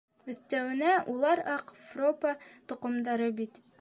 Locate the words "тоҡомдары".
2.73-3.29